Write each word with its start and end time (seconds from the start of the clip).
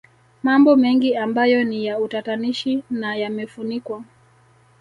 Mambo 0.43 0.75
mengi 0.75 1.15
ambayo 1.15 1.63
ni 1.63 1.85
ya 1.85 1.99
utatanishi 1.99 2.83
na 2.89 3.15
yamefunikwa 3.15 4.03